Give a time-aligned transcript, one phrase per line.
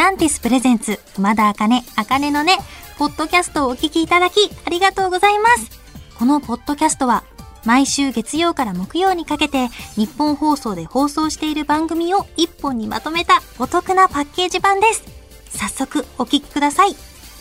[0.00, 2.56] ランティスプレゼンツ、熊田茜、茜のね、
[2.96, 5.78] ポッドキャストをお聞きいただき、ありがとうございます。
[6.18, 7.22] このポッドキャストは、
[7.66, 15.04] 毎週月曜から木曜にかけて、日本放送で放送している番組を一本にまとめたお得なパッケージ版です。
[15.50, 16.94] 早速、お聞きください。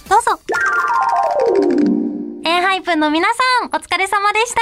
[0.09, 0.37] どうぞ。
[2.43, 3.29] エンハイプンの皆
[3.61, 4.59] さん、お疲れ様でした。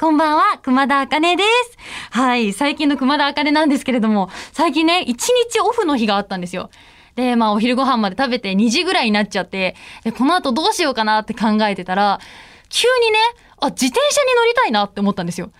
[0.00, 1.78] こんばんは、熊田茜です。
[2.10, 6.70] はい、最近の熊田茜なんですけれども、最近ね、一日オフの日があったんですよ。
[7.18, 12.20] で、まあお昼ご飯まで食べて2時ぐらいになっちゃって、で、この後どうしようかなって考えてたら、
[12.68, 13.18] 急にね、
[13.60, 15.50] あ、自転車に乗りたいなって思ったんですよ。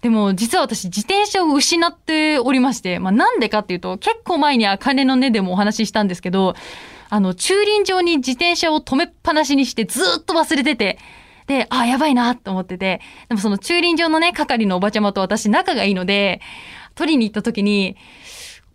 [0.00, 6.56] でも実は私自転車を失っておりまして、まあなんでかっていうと結構前にあかねの根でもお話ししたんですけど、
[7.10, 10.98] あの駐輪場に自転車を止めっぱなしにしてずっと忘れてて、
[11.46, 16.40] で、あ、やばいなって思ってて、でもその駐輪場のね、係のおばちゃまと私仲がいいので、
[16.96, 17.96] 取りに行った時に、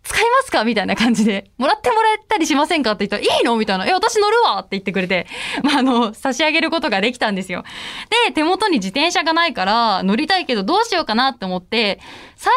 [0.02, 0.64] 使いますか？
[0.64, 2.92] みたいな感じで、もらってもらえたりしませんか？
[2.92, 3.56] って言ったら、いいの？
[3.56, 3.86] みたいな。
[3.86, 4.60] え、私乗るわ！
[4.60, 5.26] って言ってくれて、
[5.62, 7.64] まあ、あの、差し上げることができたんですよ。
[8.26, 12.00] で、手元に自転車がないから、乗りたいけどどうしようかなって思って、
[12.36, 12.52] 最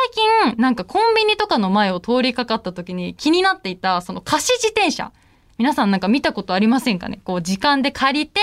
[0.50, 5.11] 近、なんかコンビニとかの前を通りかかった時に気になっていた、その貸し自転車。
[5.59, 7.19] 皆さんなんか見たことありませんかね？
[7.23, 8.39] こう時間で借りて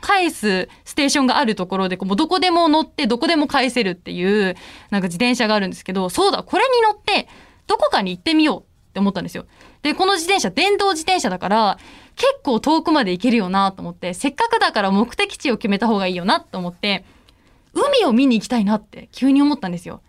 [0.00, 4.56] 返すステーションがあるところでこうどこでも乗ってどこでも返せるっていう
[4.90, 7.28] なんか自転車があるんですけどそうだこれに乗って
[7.68, 9.46] どこかに行ってみようって思ったんですよ。
[9.82, 11.78] で、この自転車、電動自転車だから、
[12.16, 17.04] 結構遠くまで行けるよなと思って、せっかくだから目的地を決めた方がいいよなと思って、
[17.74, 20.02] 海を見に行きたいなって急に思ったんですよ。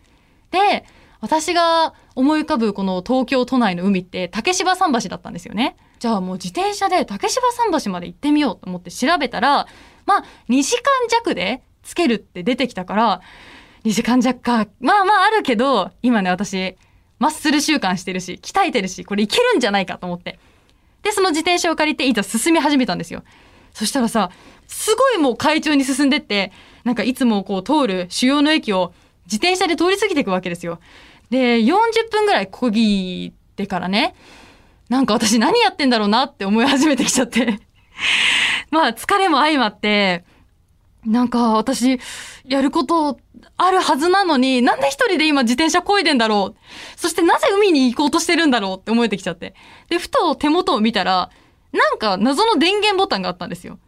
[0.49, 0.85] で、
[1.21, 5.75] 私が思い浮かぶこの東京都内の海って竹芝桟橋だったんですよね。
[5.99, 9.67] じゃあもう自転車で竹芝桟橋まで行ってみようと思って調べたら、
[10.05, 13.21] まあ2時間弱でつけるって出てきたから、
[13.83, 14.67] 2時間弱か。
[14.79, 16.77] まあまああるけど、今ね私、
[17.19, 20.39] マッスル習慣してるし、鍛えてるし、これいけるんじゃないかと思って。
[21.03, 23.23] で、その自転車を借りていざ進み始めたんですよ。
[23.73, 24.31] そしたらさ、
[24.67, 26.51] すごいもう快調に進んでって、
[26.83, 28.93] なんかいつもこう通る主要の駅を
[29.25, 30.79] 自転車で通り過ぎていくわけですよ。
[31.29, 34.15] で、40分ぐらいこぎてからね、
[34.89, 37.59] なんか私何やってんだろうなって思い始めてきちゃって
[38.71, 40.23] まあ疲れも相まって、
[41.09, 41.99] なんか私、
[42.45, 43.19] やること
[43.57, 46.59] あるはずなのに、なんで一人で今自転車漕いでんだろう？
[46.95, 49.55] そしてなぜ海に行こうとしてるんだろうって思えてきちゃって。
[49.89, 51.31] で、ふと手元を見たら、
[51.71, 53.79] なんか謎の電源ボタンがあったんですよ。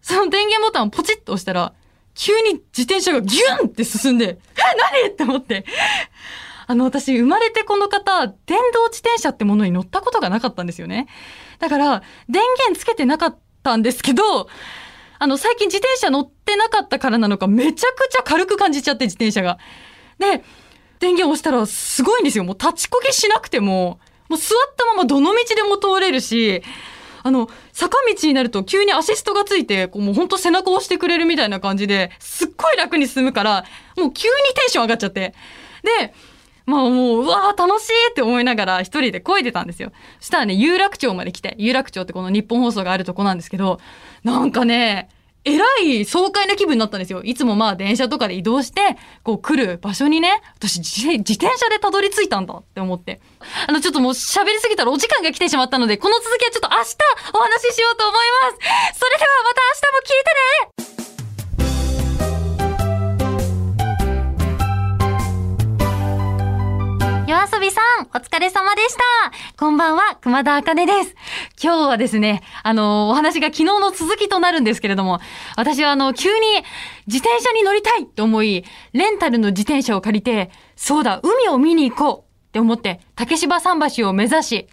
[0.00, 1.74] その電源ボタンをポチッと押したら、
[2.14, 4.38] 急に自転車がギュンって進んで、え、
[5.02, 5.12] 何？
[5.12, 5.66] って思って。
[6.66, 11.08] あの、私、生まれてこの方、電動自転車ってものに乗ったことがなかったんですよね。
[11.58, 14.48] だから、電源つけてなかったんですけど、
[15.24, 19.58] あの、最近自転車乗ってなかったからなのか、めちゃくちゃ軽く感じちゃって、自転車が。
[20.18, 20.44] で、
[21.00, 22.44] 電源押したらすごいんですよ。
[22.44, 23.98] もう立ちこぎしなくても、
[24.28, 26.62] もう座ったままどの道でも通れるし、
[27.22, 33.64] あの、坂道になると急にアシストがついて、こうもうほんと背中を押してくれるみたいな感じで、すっごい楽に進むから、
[33.96, 35.34] もう急にテンション上がっちゃって。
[36.00, 36.12] で、
[36.66, 39.90] まあもう、うわー楽しいって思いながら一人で漕いでたんですよ。
[40.20, 43.80] そしたらね、有楽町まで来て、有楽町ってこの日本放送があるとこなんですけど、
[44.22, 45.08] なんかね、
[45.44, 47.22] えらい爽快な気分になったんですよ。
[47.22, 53.20] いつもまあ電車とかで移動して、こう来る場所にね、私自転車でたどり着いたんだって思って。
[53.68, 56.96] あのちょっともう喋りすぎたらお時間が来てしまったので、この続きはちょっと明日
[57.34, 58.50] お話ししようと思いま
[58.92, 58.98] す。
[58.98, 60.73] それではまた明日も聞いてね
[68.16, 69.02] お疲れ様でした。
[69.58, 71.16] こんばんは、熊田茜です。
[71.60, 75.18] 今日はですね、あの、お話が昨日の続きとなるんですけれども、
[75.56, 76.46] 私はあの、急に
[77.08, 84.68] 自転車に乗りたいと思い、レンタルの自転車を借りて、そうだ、海を見に行こうって思って、竹芝桟橋を目指し、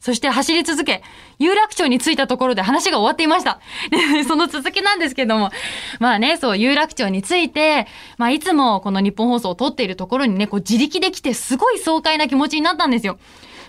[0.00, 1.02] そして走り続け、
[1.38, 3.60] 有楽町に着いたところで話が終わっていました。
[4.28, 5.50] その続きなんですけども、
[5.98, 7.86] まあね、そう、有楽町に着いて、
[8.18, 13.18] まあいつもこの日本放送を撮っているところにね、こう自力で来てすごい爽快な気持ちになったんですよ。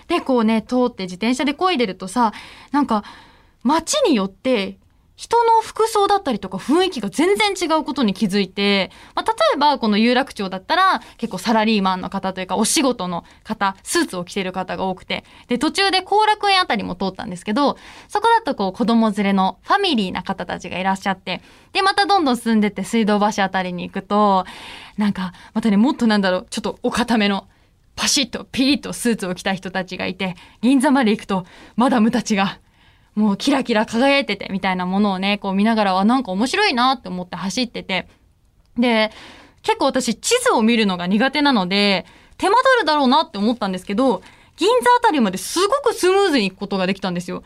[0.06, 2.32] で、こうね、通って自転車で漕いでるとさ、
[2.72, 3.04] なんか、
[3.62, 4.78] 街によって
[5.18, 17.76] 人の服装だったりとか雰囲気が全然違うことに気づいて、まあ、例えばこの有楽町だったら結構サラリーマンの方というかお仕事の方、スーツを着てる方が多くて、で、途中で後楽園あたりも通ったんですけど、
[18.06, 21.42] そこだとこう子供連れのファミリーな方たちがいらっしゃって、
[21.72, 24.44] で、またどんどん進んでって水道橋あたりに行くと、
[24.98, 27.48] なんか、またね、もっとなんだろう、ちょっとお固めの、
[27.96, 31.44] パシッとピリッとスーツを着た人たちがいて、銀座まで行くと、
[31.74, 32.60] マダムたちが、
[33.18, 38.06] もうキラキラ輝いててみたいなものをね、こう見ながら、あ、なんか面白いなって思って走ってて。
[38.78, 39.10] で、
[39.62, 42.06] 結構私地図を見るのが苦手なので、
[42.36, 44.22] 手間取るだろうなって思ったんですけど、
[44.56, 47.42] 銀座あたりまですごくスムーズに行くことができたんですよ。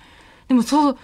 [0.46, 0.98] でもそう、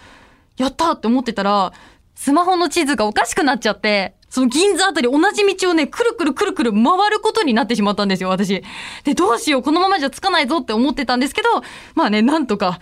[0.58, 1.72] やったって思ってたら、
[2.14, 8.62] スマホの地図がおかしくなっちゃって、その銀座あたり同じ道をね、くるくるくるくる回ることになってしまったんですよ、私。
[9.04, 11.48] で、どうしよう、このままじゃつかないぞって思ってたんですけど、
[11.94, 12.80] まあね、なんとか、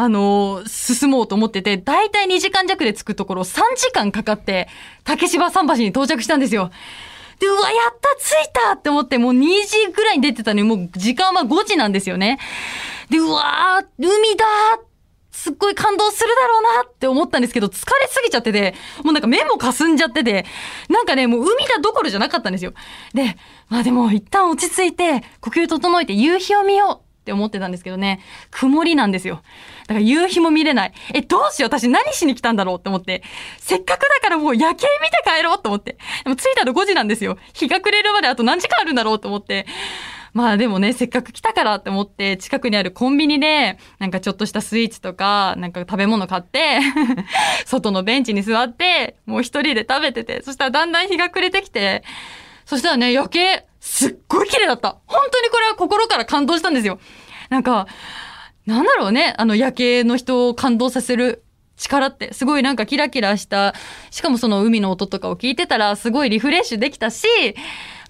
[0.00, 4.68] あのー、進もうと思ってて、だいたい2時間弱で着くところ3時間かかって、
[5.02, 6.70] 竹芝桟橋に到着したんですよ。
[7.40, 12.38] で、うわ、やった着いたって思って、もう2時ぐらいに出てたのに、もう時間は5時なんですよね。
[13.10, 14.88] で、うわー、海だー
[15.32, 20.46] すっごい感動するだろうなって思ったんですけど、疲れすぎちゃってて、もうなんか目も霞んじゃってて、
[20.88, 22.72] なんかね、もう海だどころじゃなかったんですよ。
[23.14, 23.36] で、
[23.68, 29.42] まあでも一旦落ち着いて、呼吸整えて夕日を見ようって思ってたんですけどね、曇りなんですよ。
[29.88, 30.92] だから夕日も見れない。
[31.14, 31.68] え、どうしよう？
[31.68, 33.22] 私何しに来たんだろうって思って。
[33.58, 35.96] せっかくだからもう夜景見て帰ろうと思って。
[36.24, 37.38] でも着いたの5時なんですよ。
[37.54, 39.66] 日が暮れるまであと何時間あるんだろうと思って。
[40.34, 46.80] まあでもね、せっかく来たからって思って、近くにあるコンビニで、なんかちょっとしたスイーツとか、なんか食べ物買って
[47.64, 52.04] 外のベンチに座って、もう一人で食べてて、そしたらだんだん日が暮れてきて、
[52.66, 54.98] そしたらね、夜景、すっごい綺麗だった。
[55.06, 57.00] 本当にこれは心から感動したんですよ。
[57.48, 57.86] なんか、
[58.68, 61.42] なんだろうね、あの夜景の人を感動させる
[61.78, 63.74] 力ってすごいなんかキラキラした、
[64.10, 67.26] しかもその海の音とかを聞いてたらすごいリフレッシュできたし、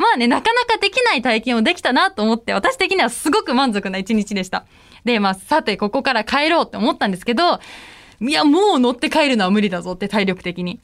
[0.00, 4.64] まあね、なかなかできない体験をできたなと思って、私的にはすごく満足な一日でした。
[5.04, 7.60] で、まあさてここから帰ろうって思ったんですけど、
[8.20, 10.80] いや、もう乗って帰るのは無理だぞって体力的に。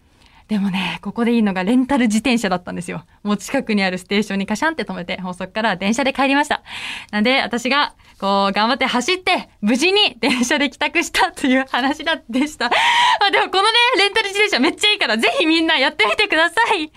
[0.48, 3.04] でもね、ここでいいのがレンタル自転車だったんですよ。
[3.22, 6.62] もう近くにあるステーションにカシャンって止めて、もうそっから電車で帰りました。
[7.10, 12.66] なんで、私が、こう、頑張って走って、無事に電車で帰宅したという話だでした。
[12.66, 13.68] まあでもこのね、
[13.98, 16.76] レンタル自転車めっちゃいいから、ぜひみんなやってみてください。
[16.76, 16.90] というこ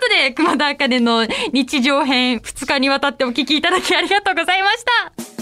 [0.00, 4.84] とで、熊田茜の日常編2日にわたってお聞きいただきありがとうございまし
[5.26, 5.37] た。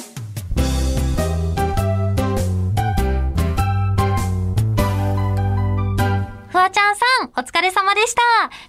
[6.56, 8.22] フワちゃんさん、お疲れ様でした。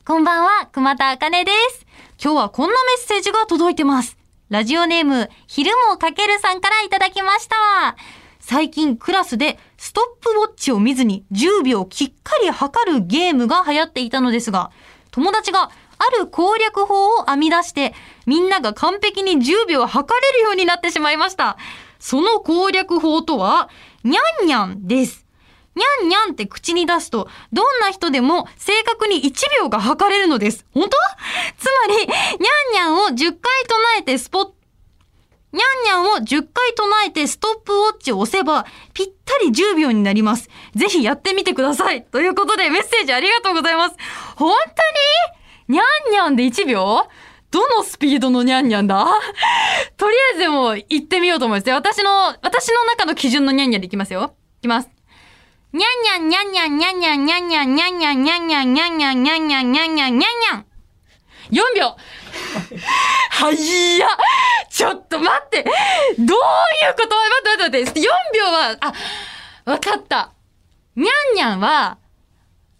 [0.06, 1.86] こんばんは、熊田茜です。
[2.22, 4.18] 今日はこんなメッセージが届いてます。
[4.50, 7.96] ラジオネーム、昼もかけるさんからいただきました。
[8.42, 14.72] 最近クラスでストップウォッチを見ずに10秒きっかり測るゲームが流行っていたのですが、
[15.12, 17.94] 友達がある攻略法を編み出して、
[18.26, 21.56] みんなが完璧に10秒測れるようになってしまいました。
[22.00, 23.70] その攻略法とは、
[24.04, 25.27] にゃんにゃんです。
[25.78, 30.66] にゃんにゃんって口に出すと、どんな人でも正確に1秒が測れるのです。
[30.74, 30.98] 本当？
[31.58, 32.16] つまり、にゃ
[32.72, 33.36] んにゃんを10回
[33.68, 34.50] 唱えてスポッ
[35.54, 40.50] にゃんにゃんを10回唱えてストップウォッチを押せば、ぴったり10秒になります。
[40.76, 42.04] ぜひやってみてください。
[42.04, 43.96] ということでメッセージありがとうございます。
[44.36, 44.52] 本
[45.68, 45.78] 当に？
[45.78, 47.08] にゃんにゃんで1秒？
[47.50, 49.06] どのスピードのにゃんにゃんだ？
[49.96, 51.70] とりあえずでも行ってみようと思います。
[51.72, 54.36] 私の、私の中の基準のにゃんにゃんでいきますよ。
[54.60, 54.97] いきます。
[55.78, 60.66] にゃんにゃんにゃんにゃんにゃんにゃんにゃんにゃんにゃんにゃんにゃんにゃんにゃんにゃんにゃんにゃんにゃんにゃんにゃん
[61.52, 61.96] 4秒
[63.30, 64.08] はいや
[64.70, 65.74] ちょっと待ってどう
[66.24, 66.26] いう
[66.96, 68.04] こと待って待って待って4
[68.36, 68.94] 秒は、あ、
[69.72, 70.32] わかった。
[70.96, 71.98] にゃんにゃんは、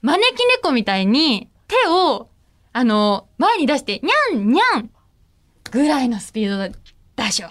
[0.02, 2.30] 招き猫みたいに手を、
[2.74, 4.90] あの、前に出して、にゃんにゃん
[5.72, 6.76] ぐらいのスピード
[7.16, 7.50] でしょ。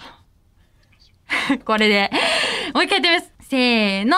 [1.65, 2.09] これで、
[2.73, 3.49] もう一回やってみます。
[3.49, 4.17] せーの。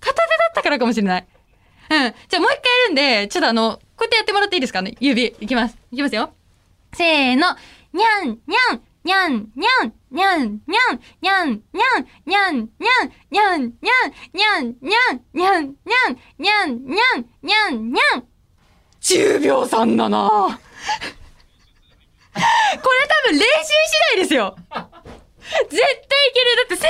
[0.00, 1.26] 片手だったからかもしれない。
[1.90, 2.14] うん。
[2.28, 4.94] じゃあもう一回やるんで、ちょっとあの、こうやってやってもらっていいですかね？
[5.00, 5.36] 指。
[5.40, 5.78] いきます。
[5.90, 6.32] いきますよ。
[6.94, 7.56] せーの。
[7.92, 18.24] にゃん、にゃん、にゃん、にゃん、にゃん、にゃん、にゃん、にゃん、にゃん、にゃん、にゃん、にゃん、にゃん、にゃん、にゃん、にゃん、にゃん、にゃん、にゃん、にゃん。
[19.00, 20.60] 10秒3だな
[22.34, 22.44] これ
[22.76, 23.46] 多分練習次
[24.16, 24.56] 第ですよ。
[25.70, 26.56] 絶対いける。
[26.56, 26.88] だって正確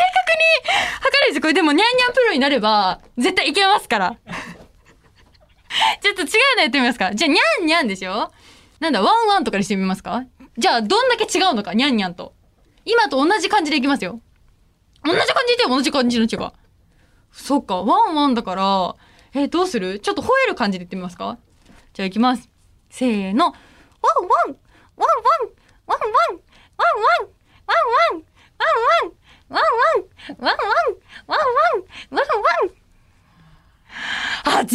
[0.73, 4.17] に測れるし、これでもニャンニャンプロになれば、絶対いけますから。
[6.03, 7.15] ちょっと違うのやってみますか。
[7.15, 8.33] じゃあ、ニャンニャンでしょ？
[8.81, 10.25] なんだ、ワンワンとかにしてみますか？
[10.57, 12.35] じゃあ、どんだけ違うのか、ニャンニャンと。
[12.85, 14.21] 今と同じ感じでいきますよ。
[15.05, 16.53] 同じ感じで同じ感じの違う。
[17.33, 18.95] そっか、ワンワンだから、
[19.35, 20.01] えー、どうする？
[20.01, 21.39] ちょっと吠える感じで言ってみますか？
[21.93, 22.49] じゃあ行きます。
[22.91, 23.47] せーの。
[23.47, 23.55] ワン
[24.49, 24.57] ワン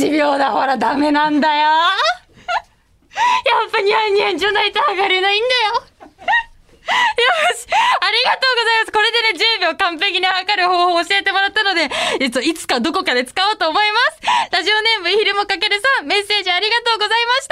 [0.04, 1.62] 1秒だ、ほら、ダメなんだよ。
[1.64, 1.68] や
[3.68, 5.84] っぱニャンニャンじゃないと上がれないんだよ。
[6.84, 6.92] よ
[7.56, 13.98] しありがとうございますこれでね、10秒完璧に測る方法を教えてもらったので、えっと、いつかどこかで使おうと思いま
[14.52, 17.48] すラジオネームひるもかけるさん、メッセージありがとうございまし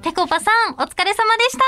[0.00, 1.64] たぺこぱさん、お疲れ様でした。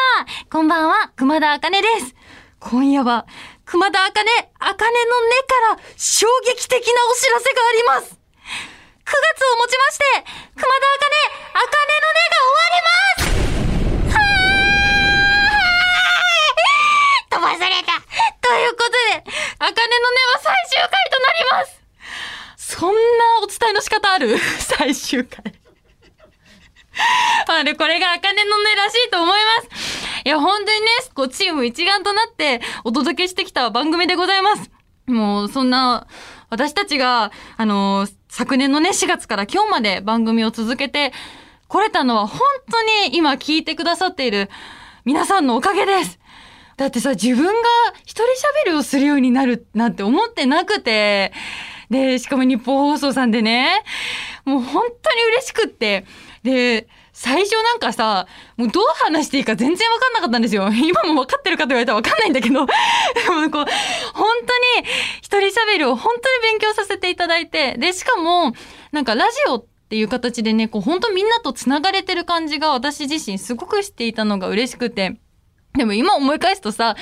[0.50, 2.14] こんばんは、熊田あかねです。
[2.60, 3.26] 今夜は、
[3.64, 8.12] 熊田あかね、あかねの根から衝撃的なお知らせがあります。
[8.12, 8.16] 9
[9.06, 10.04] 月をもちまして、
[10.54, 11.16] 熊田あかね、
[11.54, 17.92] あかねの根が終わりますはー飛ばされた
[18.46, 19.24] ということで、
[19.58, 21.80] あかねの根は最終回となります
[22.56, 22.98] そんな
[23.42, 25.42] お伝えの仕方ある最終回。
[27.46, 29.93] あれ、これがあかねの根らしいと思います。
[30.24, 34.70] いや、本当にね、こう、チーム一丸となってお届けしてきた番組でございます。
[35.06, 36.06] もう、そんな、
[36.50, 41.12] 私たちが、あの昨年のね、4月から今日まで番組を続けて
[41.66, 42.40] これたのは本
[42.70, 44.48] 当に今聞いてくださっている
[45.04, 46.20] 皆さんのおかげです。
[46.76, 47.52] だってさ、自分が
[48.02, 48.26] 一人喋
[48.66, 51.32] りをするようになるなんて思ってなくて、
[51.90, 53.82] で、しかも日本放送さんでね、
[54.44, 56.04] もう本当に嬉しくって、
[56.44, 60.68] で、最初なんかさ、もうどう話していいか全然わかんなかったんですよ。
[60.74, 63.64] 今もわかってるかと言われたらわかんないんだけど、 でもこう、
[64.12, 64.88] 本当に
[65.22, 68.52] 一人喋りを本当に勉強させていただいて、で、しかも、
[68.90, 75.16] なんかラジオっていう形でね、こう本当みんなと繋がれてる感じが私自身すごくしていたのが嬉しくて、
[75.74, 76.96] でも今思い返すとさ、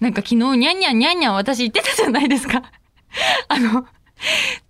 [0.00, 2.62] なんか昨日ニャンニャンニャンニャン私言ってたじゃないですか。
[3.48, 3.84] あの、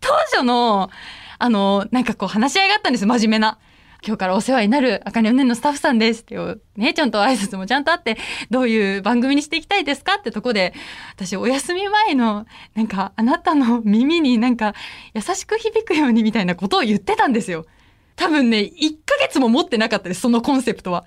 [0.00, 0.90] 当初の、
[1.38, 3.59] あの、なんかこう話し合いがあったんです真面目な。
[4.07, 6.37] 今日からお世話になる、あかねおねんのスタッフさんですって、
[6.76, 8.17] ね、ちゃんと挨拶もちゃんとあって、
[8.50, 10.73] どういう番組にしていきたいですかってとこで、
[11.14, 14.75] 私お休み前の、なんかあなたの耳になんか
[15.14, 17.67] 優しく響くようにみたいなことを言ってたんですよ。
[18.14, 18.71] 多分ね、1
[19.05, 21.05] ヶ月も持ってなかったです、そのコンセプトは。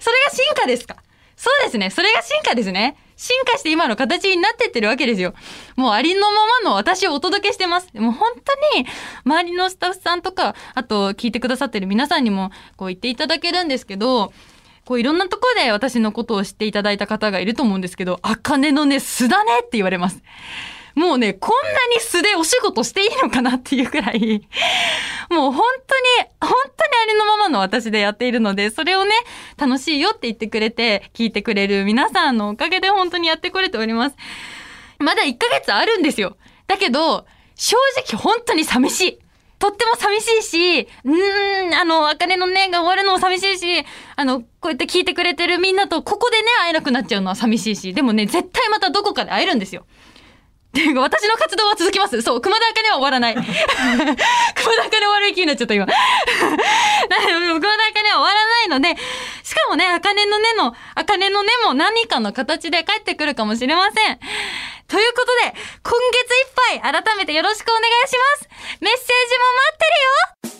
[0.00, 0.96] それが進化ですか？
[1.36, 1.88] そうですね。
[1.88, 2.96] それが進化ですね。
[3.20, 5.34] 進化して今の形になってってるわけですよ。
[5.76, 7.90] もうありのままの私をお届けしてます。
[7.92, 8.86] もう本当に
[9.26, 14.32] 周りのスタッフさんとか、あと聞いてくださってる皆さんにもこう言っていただけるんですけど、
[14.86, 20.22] こういろんなところで私のことを知っていただいた方がいると思うんですけど、あかねのね、素だねって言われます。
[21.00, 24.46] もうね、こんなに素でお仕事していいのかなっていうくらい、
[25.30, 29.12] もう本当に、本当にありのままの私でやっているので、それをね、
[29.56, 34.16] 楽しいよって言ってくれて、聞いてくれる皆さんのおかげで本当にやってこれております。
[34.98, 36.36] まだ1ヶ月あるんですよ。
[36.66, 39.18] だけど、正直本当に寂しい。
[39.58, 49.86] とっても寂しいし、うーん、あの、あかねのねが終わるのも寂しいし、あの、こうやって聞いてくれてるみんなとここでね、会えなくなっちゃうのは寂しいし、でもね、絶対またどこかで会えるんですよ。
[50.96, 52.22] 私の活動は続きます。
[52.22, 53.34] そう、熊田茜は終わらない。
[53.34, 55.86] 熊田茜終わる気になっちゃった、今。
[55.90, 55.96] 熊田
[57.08, 58.96] 茜は終わらないので、
[59.42, 64.18] しかもね、茜の根の、茜の根も何かの形で帰ってくるかもしれません。
[64.86, 68.48] ということで、今月いっぱい改めてよろしくお願いします。
[68.80, 69.78] メッセージも待っ
[70.44, 70.59] てるよ